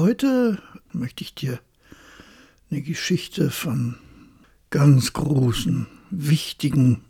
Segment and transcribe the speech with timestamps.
[0.00, 0.62] Heute
[0.94, 1.60] möchte ich dir
[2.70, 3.98] eine Geschichte von
[4.70, 7.04] ganz großen, wichtigen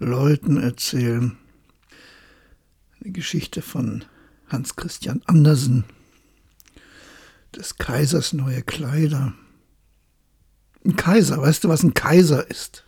[0.00, 1.38] Leuten erzählen.
[3.00, 4.04] Eine Geschichte von
[4.48, 5.84] Hans Christian Andersen,
[7.54, 9.34] des Kaisers neue Kleider.
[10.84, 12.84] Ein Kaiser, weißt du, was ein Kaiser ist?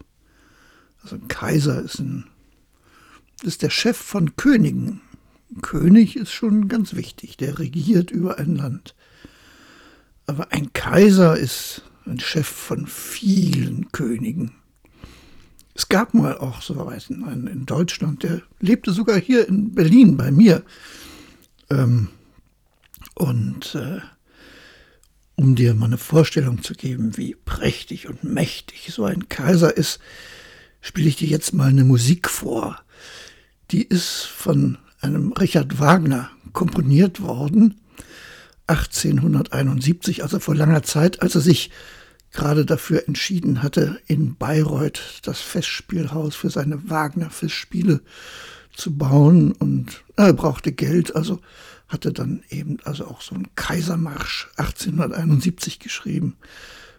[1.05, 2.27] Also ein Kaiser ist, ein,
[3.45, 5.03] ist der Chef von Königen.
[5.62, 8.97] König ist schon ganz wichtig, der regiert über ein Land.
[10.30, 14.53] Aber ein Kaiser ist ein Chef von vielen Königen.
[15.75, 20.30] Es gab mal auch so einen in Deutschland, der lebte sogar hier in Berlin bei
[20.30, 20.62] mir.
[21.68, 22.11] Ähm,
[23.16, 23.98] und äh,
[25.34, 29.98] um dir mal eine Vorstellung zu geben, wie prächtig und mächtig so ein Kaiser ist,
[30.81, 32.81] spiele ich dir jetzt mal eine Musik vor.
[33.72, 37.81] Die ist von einem Richard Wagner komponiert worden,
[38.70, 41.71] 1871, also vor langer Zeit, als er sich
[42.33, 48.01] gerade dafür entschieden hatte, in Bayreuth das Festspielhaus für seine Wagner-Festspiele
[48.73, 51.41] zu bauen und er brauchte Geld, also
[51.89, 56.37] hatte dann eben also auch so einen Kaisermarsch 1871 geschrieben.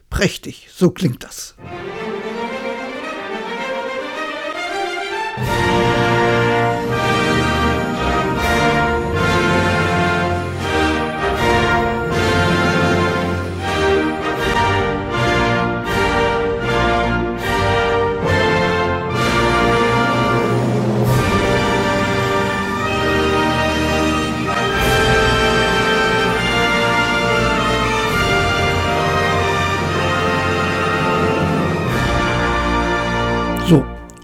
[0.10, 1.56] Prächtig, so klingt das.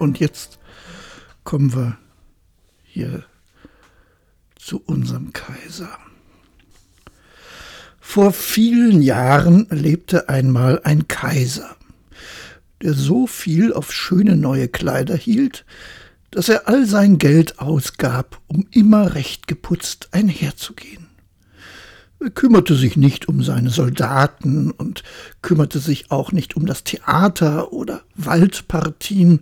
[0.08, 0.58] Und jetzt
[1.44, 1.97] kommen wir
[2.81, 3.25] hier
[4.55, 5.99] zu unserem Kaiser.
[7.99, 11.75] Vor vielen Jahren lebte einmal ein Kaiser,
[12.81, 15.65] der so viel auf schöne neue Kleider hielt,
[16.32, 21.08] dass er all sein Geld ausgab, um immer recht geputzt einherzugehen.
[22.20, 25.03] Er kümmerte sich nicht um seine Soldaten und
[25.42, 29.39] kümmerte sich auch nicht um das Theater oder Waldpartien,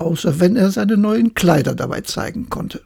[0.00, 2.82] außer wenn er seine neuen Kleider dabei zeigen konnte.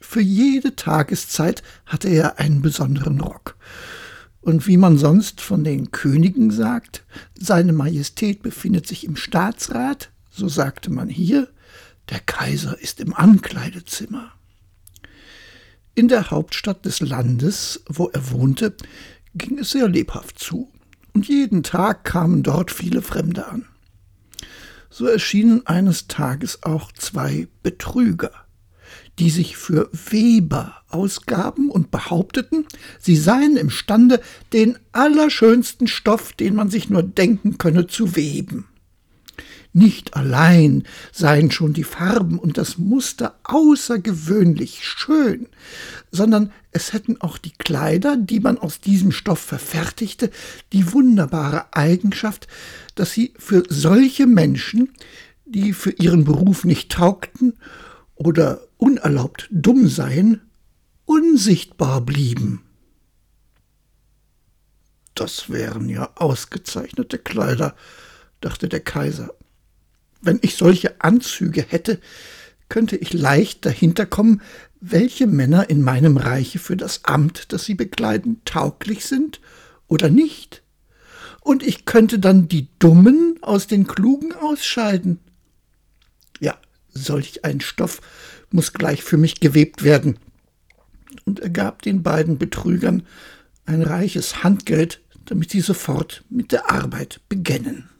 [0.00, 3.56] Für jede Tageszeit hatte er einen besonderen Rock.
[4.42, 7.04] Und wie man sonst von den Königen sagt,
[7.34, 11.48] seine Majestät befindet sich im Staatsrat, so sagte man hier,
[12.10, 14.32] der Kaiser ist im Ankleidezimmer.
[15.94, 18.74] In der Hauptstadt des Landes, wo er wohnte,
[19.34, 20.70] ging es sehr lebhaft zu,
[21.14, 23.64] und jeden Tag kamen dort viele Fremde an
[24.94, 28.30] so erschienen eines Tages auch zwei Betrüger,
[29.18, 32.64] die sich für Weber ausgaben und behaupteten,
[33.00, 34.20] sie seien imstande,
[34.52, 38.68] den allerschönsten Stoff, den man sich nur denken könne, zu weben.
[39.76, 45.48] Nicht allein seien schon die Farben und das Muster außergewöhnlich schön,
[46.12, 50.30] sondern es hätten auch die Kleider, die man aus diesem Stoff verfertigte,
[50.72, 52.46] die wunderbare Eigenschaft,
[52.94, 54.92] dass sie für solche Menschen,
[55.44, 57.54] die für ihren Beruf nicht taugten
[58.14, 60.40] oder unerlaubt dumm seien,
[61.04, 62.62] unsichtbar blieben.
[65.16, 67.74] Das wären ja ausgezeichnete Kleider,
[68.40, 69.34] dachte der Kaiser.
[70.24, 72.00] Wenn ich solche Anzüge hätte,
[72.70, 74.40] könnte ich leicht dahinter kommen,
[74.80, 79.40] welche Männer in meinem Reiche für das Amt, das sie bekleiden, tauglich sind
[79.86, 80.62] oder nicht.
[81.40, 85.20] Und ich könnte dann die Dummen aus den Klugen ausscheiden.
[86.40, 86.56] Ja,
[86.88, 88.00] solch ein Stoff
[88.50, 90.18] muss gleich für mich gewebt werden.
[91.26, 93.02] Und er gab den beiden Betrügern
[93.66, 97.90] ein reiches Handgeld, damit sie sofort mit der Arbeit beginnen.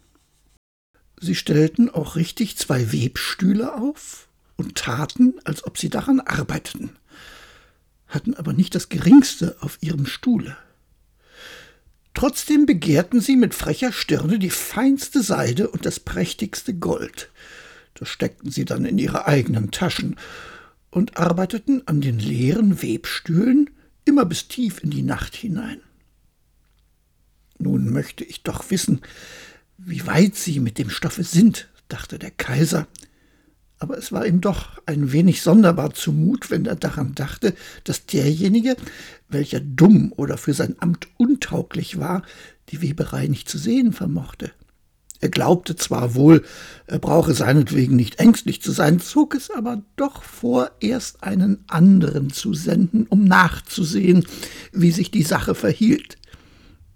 [1.21, 6.91] Sie stellten auch richtig zwei Webstühle auf und taten, als ob sie daran arbeiteten,
[8.09, 10.57] hatten aber nicht das geringste auf ihrem Stuhle.
[12.15, 17.31] Trotzdem begehrten sie mit frecher Stirne die feinste Seide und das prächtigste Gold.
[17.95, 20.17] Das steckten sie dann in ihre eigenen Taschen
[20.91, 23.71] und arbeiteten an den leeren Webstühlen
[24.05, 25.81] immer bis tief in die Nacht hinein.
[27.59, 29.01] Nun möchte ich doch wissen,
[29.79, 32.87] wie weit sie mit dem Stoffe sind, dachte der Kaiser,
[33.79, 37.55] aber es war ihm doch ein wenig sonderbar zumut, wenn er daran dachte,
[37.85, 38.77] dass derjenige,
[39.29, 42.23] welcher dumm oder für sein Amt untauglich war,
[42.71, 44.53] die Weberei nicht zu sehen vermochte.
[45.21, 46.45] Er glaubte zwar wohl,
[46.87, 52.31] er brauche seinetwegen nicht ängstlich zu sein, zog es aber doch vor, erst einen anderen
[52.31, 54.27] zu senden, um nachzusehen,
[54.73, 56.17] wie sich die Sache verhielt.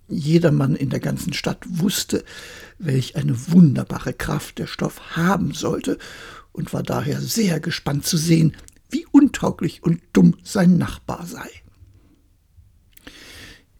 [0.08, 2.24] Jedermann in der ganzen Stadt wusste,
[2.78, 5.98] welch eine wunderbare Kraft der Stoff haben sollte
[6.52, 8.56] und war daher sehr gespannt zu sehen,
[8.90, 11.48] wie untauglich und dumm sein Nachbar sei.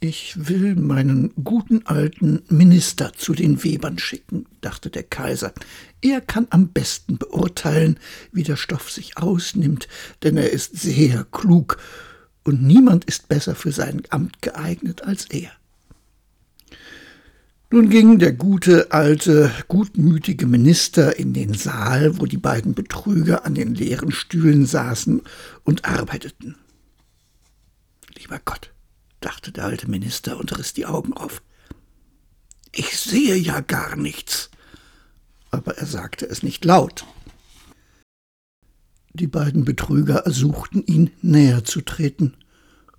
[0.00, 5.52] Ich will meinen guten alten Minister zu den Webern schicken, dachte der Kaiser.
[6.00, 7.98] Er kann am besten beurteilen,
[8.31, 9.88] wie der Stoff sich ausnimmt,
[10.22, 11.78] denn er ist sehr klug,
[12.44, 15.50] und niemand ist besser für sein Amt geeignet als er.
[17.70, 23.55] Nun ging der gute, alte, gutmütige Minister in den Saal, wo die beiden Betrüger an
[23.55, 25.20] den leeren Stühlen saßen
[25.65, 26.56] und arbeiteten.
[28.17, 28.73] Lieber Gott,
[29.20, 31.43] dachte der alte Minister und riss die Augen auf.
[32.73, 34.50] Ich sehe ja gar nichts.
[35.50, 37.05] Aber er sagte es nicht laut.
[39.12, 42.35] Die beiden Betrüger ersuchten ihn, näher zu treten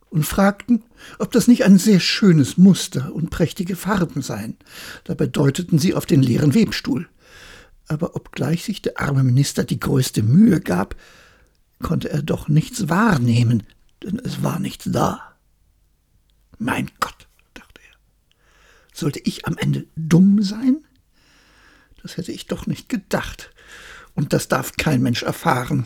[0.10, 0.84] und fragten,
[1.20, 4.58] ob das nicht ein sehr schönes Muster und prächtige Farben seien.
[5.04, 7.08] Dabei deuteten sie auf den leeren Webstuhl.
[7.88, 10.96] Aber obgleich sich der arme Minister die größte Mühe gab,
[11.82, 13.64] konnte er doch nichts wahrnehmen,
[14.04, 15.36] denn es war nichts da.
[16.58, 17.98] Mein Gott, dachte er,
[18.94, 20.84] sollte ich am Ende dumm sein?
[22.02, 23.52] Das hätte ich doch nicht gedacht.
[24.20, 25.86] Und das darf kein Mensch erfahren.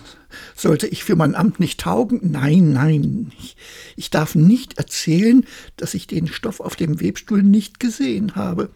[0.56, 2.20] Sollte ich für mein Amt nicht taugen?
[2.24, 3.32] Nein, nein.
[3.38, 3.56] Ich,
[3.96, 5.46] ich darf nicht erzählen,
[5.78, 8.72] dass ich den Stoff auf dem Webstuhl nicht gesehen habe.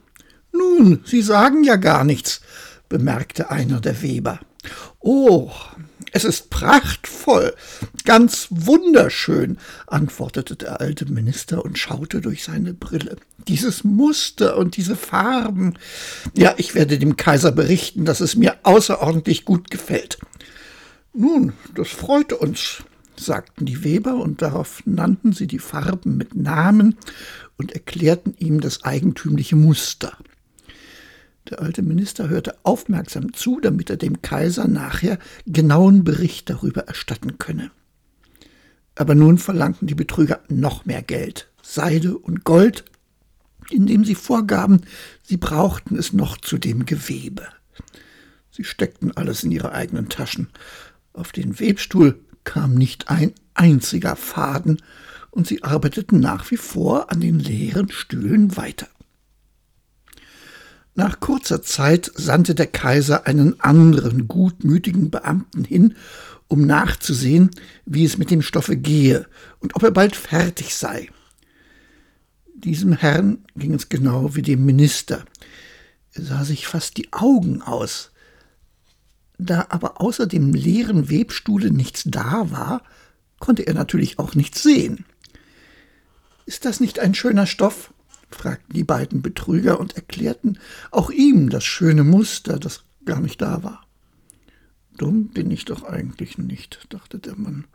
[0.52, 2.42] Nun, Sie sagen ja gar nichts,
[2.88, 4.40] bemerkte einer der Weber.
[5.00, 5.52] Oh,
[6.12, 7.54] es ist prachtvoll,
[8.06, 13.18] ganz wunderschön, antwortete der alte Minister und schaute durch seine Brille.
[13.48, 15.76] Dieses Muster und diese Farben.
[16.36, 20.18] Ja, ich werde dem Kaiser berichten, dass es mir außerordentlich gut gefällt.
[21.14, 22.84] Nun, das freut uns,
[23.16, 26.98] sagten die Weber, und darauf nannten sie die Farben mit Namen
[27.58, 30.18] und erklärten ihm das eigentümliche Muster.
[31.50, 37.38] Der alte Minister hörte aufmerksam zu, damit er dem Kaiser nachher genauen Bericht darüber erstatten
[37.38, 37.72] könne.
[38.96, 42.84] Aber nun verlangten die Betrüger noch mehr Geld, Seide und Gold,
[43.70, 44.82] indem sie vorgaben,
[45.24, 47.48] sie brauchten es noch zu dem Gewebe.
[48.52, 50.50] Sie steckten alles in ihre eigenen Taschen.
[51.14, 54.82] Auf den Webstuhl kam nicht ein einziger Faden,
[55.30, 58.88] und sie arbeiteten nach wie vor an den leeren Stühlen weiter.
[60.98, 65.94] Nach kurzer Zeit sandte der Kaiser einen anderen gutmütigen Beamten hin,
[66.48, 67.52] um nachzusehen,
[67.86, 69.28] wie es mit dem Stoffe gehe
[69.60, 71.10] und ob er bald fertig sei.
[72.56, 75.24] Diesem Herrn ging es genau wie dem Minister.
[76.14, 78.10] Er sah sich fast die Augen aus.
[79.38, 82.82] Da aber außer dem leeren Webstuhle nichts da war,
[83.38, 85.06] konnte er natürlich auch nichts sehen.
[86.48, 87.94] Ist das nicht ein schöner Stoff?
[88.30, 90.60] Fragten die beiden Betrüger und erklärten
[90.92, 93.86] auch ihm das schöne Muster, das gar nicht da war.
[94.98, 97.66] Dumm bin ich doch eigentlich nicht, dachte der Mann.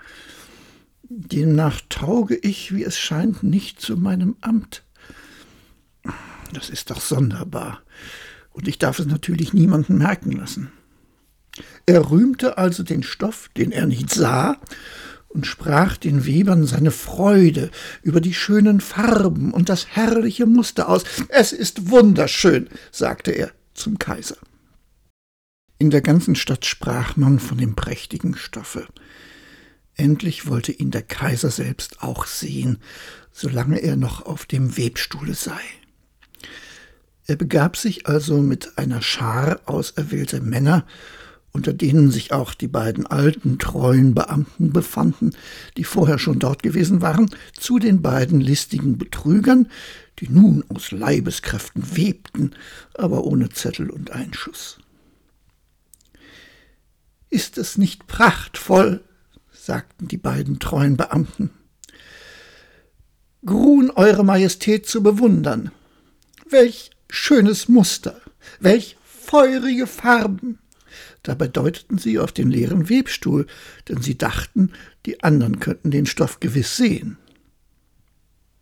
[1.05, 4.85] Demnach tauge ich, wie es scheint, nicht zu meinem Amt.
[6.53, 7.83] Das ist doch sonderbar,
[8.51, 10.73] und ich darf es natürlich niemanden merken lassen.
[11.87, 14.59] Er rühmte also den Stoff, den er nicht sah,
[15.33, 17.71] und sprach den Webern seine Freude
[18.03, 21.05] über die schönen Farben und das herrliche Muster aus.
[21.29, 24.37] Es ist wunderschön, sagte er zum Kaiser.
[25.79, 28.87] In der ganzen Stadt sprach man von dem prächtigen Stoffe.
[29.95, 32.79] Endlich wollte ihn der Kaiser selbst auch sehen,
[33.33, 35.61] solange er noch auf dem Webstuhle sei.
[37.27, 40.87] Er begab sich also mit einer Schar auserwählter Männer
[41.53, 45.33] unter denen sich auch die beiden alten, treuen Beamten befanden,
[45.77, 49.69] die vorher schon dort gewesen waren, zu den beiden listigen Betrügern,
[50.19, 52.53] die nun aus Leibeskräften webten,
[52.95, 54.79] aber ohne Zettel und Einschuss.
[57.29, 59.03] Ist es nicht prachtvoll?
[59.51, 61.51] sagten die beiden treuen Beamten.
[63.45, 65.71] Grun Eure Majestät zu bewundern.
[66.49, 68.21] Welch schönes Muster,
[68.61, 70.59] welch feurige Farben,
[71.23, 73.47] Dabei deuteten sie auf den leeren Webstuhl,
[73.89, 74.73] denn sie dachten,
[75.07, 77.17] die anderen könnten den Stoff gewiss sehen.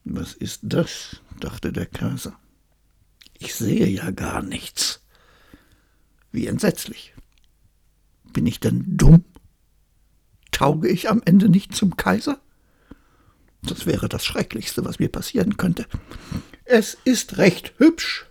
[0.04, 1.20] Was ist das?
[1.38, 2.38] dachte der Kaiser.
[3.38, 5.00] Ich sehe ja gar nichts.
[6.32, 7.14] Wie entsetzlich.
[8.32, 9.24] Bin ich denn dumm?
[10.52, 12.40] Tauge ich am Ende nicht zum Kaiser?
[13.62, 15.86] Das wäre das Schrecklichste, was mir passieren könnte.
[16.64, 18.26] Es ist recht hübsch,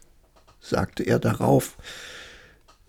[0.60, 1.78] sagte er darauf,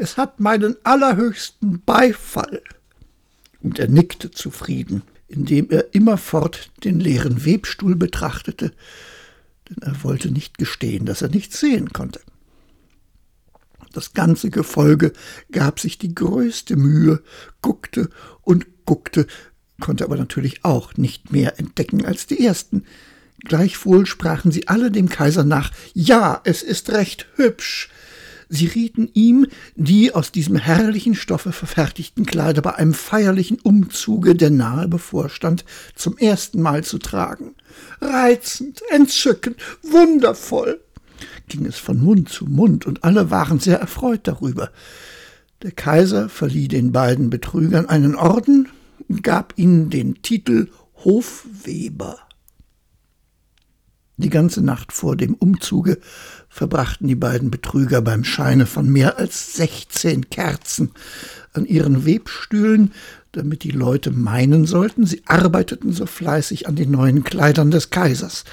[0.00, 2.62] es hat meinen allerhöchsten Beifall.
[3.60, 5.02] Und er nickte zufrieden.
[5.30, 8.72] indem er immerfort den leeren Webstuhl betrachtete,
[9.68, 12.20] denn er wollte nicht gestehen, dass er nichts sehen konnte.
[13.92, 15.12] Das ganze Gefolge
[15.52, 17.22] gab sich die größte Mühe,
[17.62, 18.10] guckte
[18.42, 19.28] und guckte,
[19.80, 22.84] konnte aber natürlich auch nicht mehr entdecken als die ersten.
[23.38, 27.88] Gleichwohl sprachen sie alle dem Kaiser nach Ja, es ist recht hübsch.
[28.52, 34.50] Sie rieten ihm, die aus diesem herrlichen Stoffe verfertigten Kleider bei einem feierlichen Umzuge, der
[34.50, 35.64] nahe bevorstand,
[35.94, 37.54] zum ersten Mal zu tragen.
[38.00, 40.80] Reizend, entzückend, wundervoll
[41.48, 44.70] ging es von Mund zu Mund, und alle waren sehr erfreut darüber.
[45.62, 48.68] Der Kaiser verlieh den beiden Betrügern einen Orden
[49.08, 50.68] und gab ihnen den Titel
[51.04, 52.18] Hofweber.
[54.20, 55.98] Die ganze Nacht vor dem Umzuge
[56.50, 60.90] verbrachten die beiden Betrüger beim Scheine von mehr als sechzehn Kerzen
[61.54, 62.92] an ihren Webstühlen,
[63.32, 68.44] damit die Leute meinen sollten, sie arbeiteten so fleißig an den neuen Kleidern des Kaisers.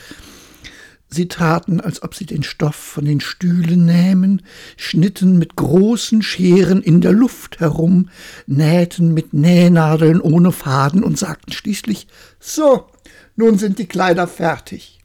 [1.09, 4.43] Sie taten, als ob sie den Stoff von den Stühlen nähmen,
[4.77, 8.09] schnitten mit großen Scheren in der Luft herum,
[8.45, 12.07] nähten mit Nähnadeln ohne Faden und sagten schließlich
[12.39, 12.87] So,
[13.35, 14.96] nun sind die Kleider fertig.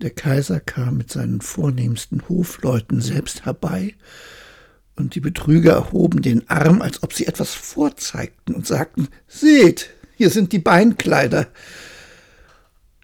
[0.00, 3.94] Der Kaiser kam mit seinen vornehmsten Hofleuten selbst herbei,
[4.94, 10.30] und die Betrüger erhoben den Arm, als ob sie etwas vorzeigten und sagten Seht, hier
[10.30, 11.46] sind die Beinkleider,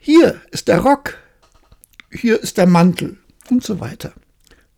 [0.01, 1.17] hier ist der Rock,
[2.11, 3.17] hier ist der Mantel
[3.49, 4.13] und so weiter.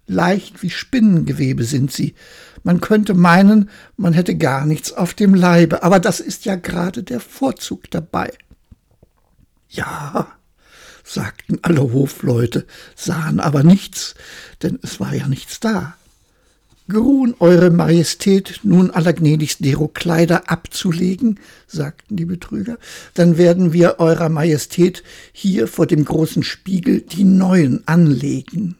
[0.06, 2.14] Leicht wie Spinnengewebe sind sie.
[2.62, 7.02] Man könnte meinen, man hätte gar nichts auf dem Leibe, aber das ist ja gerade
[7.02, 8.32] der Vorzug dabei.
[9.68, 10.35] Ja,
[11.06, 14.14] sagten alle Hofleute, sahen aber nichts,
[14.62, 15.96] denn es war ja nichts da
[16.88, 22.78] geruhen Eure Majestät nun allergnädigst dero Kleider abzulegen, sagten die Betrüger,
[23.14, 28.76] dann werden wir Eurer Majestät hier vor dem großen Spiegel die neuen anlegen.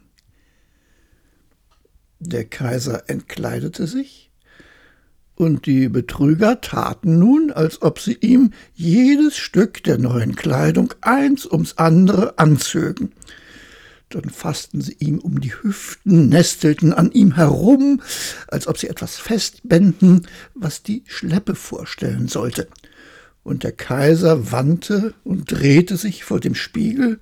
[2.19, 4.26] Der Kaiser entkleidete sich,
[5.37, 11.47] und die Betrüger taten nun, als ob sie ihm jedes Stück der neuen Kleidung eins
[11.47, 13.13] ums andere anzögen.
[14.09, 18.01] Dann fassten sie ihm um die Hüften, nestelten an ihm herum,
[18.49, 22.69] als ob sie etwas festbänden, was die Schleppe vorstellen sollte.
[23.43, 27.21] Und der Kaiser wandte und drehte sich vor dem Spiegel.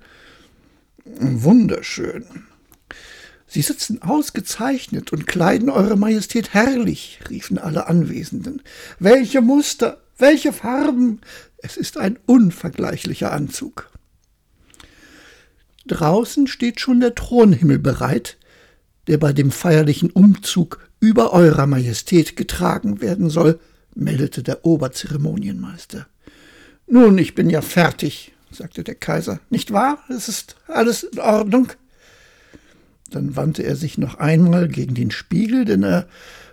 [1.05, 2.25] Wunderschön.
[3.47, 8.61] Sie sitzen ausgezeichnet und kleiden Eure Majestät herrlich, riefen alle Anwesenden.
[8.99, 11.21] Welche Muster, welche Farben!
[11.57, 13.89] Es ist ein unvergleichlicher Anzug.
[15.87, 18.37] Draußen steht schon der Thronhimmel bereit,
[19.07, 23.59] der bei dem feierlichen Umzug über Eurer Majestät getragen werden soll,
[23.93, 26.07] meldete der Oberzeremonienmeister.
[26.87, 29.39] Nun, ich bin ja fertig, sagte der Kaiser.
[29.49, 29.99] Nicht wahr?
[30.09, 31.69] Es ist alles in Ordnung.
[33.11, 36.07] Dann wandte er sich noch einmal gegen den Spiegel, denn er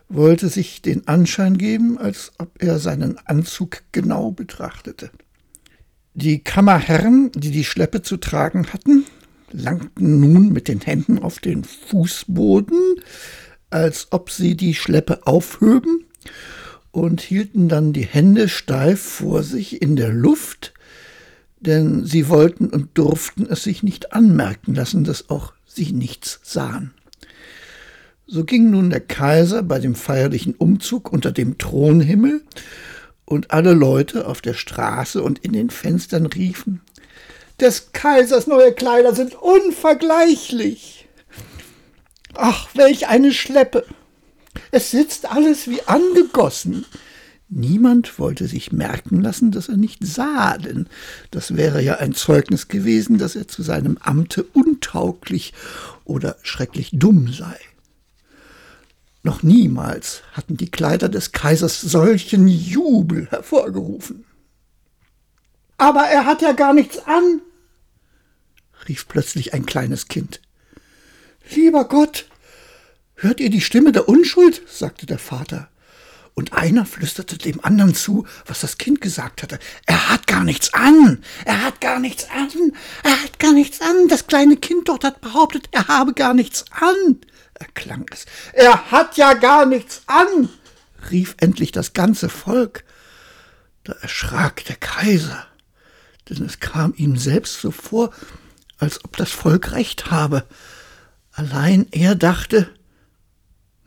[0.08, 5.10] wollte sich den Anschein geben, als ob er seinen Anzug genau betrachtete.
[6.14, 9.04] Die Kammerherren, die die Schleppe zu tragen hatten,
[9.50, 12.96] langten nun mit den Händen auf den Fußboden,
[13.70, 16.04] als ob sie die Schleppe aufhöben,
[16.90, 20.74] und hielten dann die Hände steif vor sich in der Luft,
[21.60, 26.94] denn sie wollten und durften es sich nicht anmerken lassen, dass auch sie nichts sahen.
[28.26, 32.42] So ging nun der Kaiser bei dem feierlichen Umzug unter dem Thronhimmel,
[33.24, 36.82] und alle Leute auf der Straße und in den Fenstern riefen
[37.62, 41.08] des Kaisers neue Kleider sind unvergleichlich.
[42.34, 43.86] Ach, welch eine Schleppe.
[44.70, 46.84] Es sitzt alles wie angegossen.
[47.54, 50.86] Niemand wollte sich merken lassen, dass er nicht sah, denn
[51.30, 55.52] das wäre ja ein Zeugnis gewesen, dass er zu seinem Amte untauglich
[56.04, 57.58] oder schrecklich dumm sei.
[59.22, 64.24] Noch niemals hatten die Kleider des Kaisers solchen Jubel hervorgerufen.
[65.76, 67.42] Aber er hat ja gar nichts an,
[68.88, 70.40] rief plötzlich ein kleines Kind.
[71.54, 72.30] Lieber Gott,
[73.14, 74.62] hört ihr die Stimme der Unschuld?
[74.66, 75.68] sagte der Vater.
[76.34, 79.58] Und einer flüsterte dem anderen zu, was das Kind gesagt hatte.
[79.86, 81.22] Er hat gar nichts an.
[81.44, 82.72] Er hat gar nichts an.
[83.02, 84.08] Er hat gar nichts an.
[84.08, 87.20] Das kleine Kind dort hat behauptet, er habe gar nichts an.
[87.54, 88.24] erklang es.
[88.54, 90.48] Er hat ja gar nichts an,
[91.10, 92.84] rief endlich das ganze Volk.
[93.84, 95.46] Da erschrak der Kaiser
[96.28, 98.12] denn es kam ihm selbst so vor,
[98.78, 100.44] als ob das Volk recht habe.
[101.32, 102.70] Allein er dachte,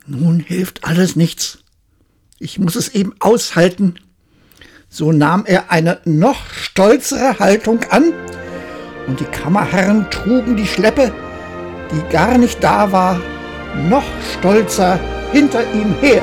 [0.06, 1.58] nun hilft alles nichts.
[2.38, 3.94] Ich muss es eben aushalten.
[4.88, 8.12] So nahm er eine noch stolzere Haltung an,
[9.06, 11.12] und die Kammerherren trugen die Schleppe,
[11.92, 13.20] die gar nicht da war,
[13.88, 14.98] noch stolzer
[15.32, 16.22] hinter ihm her.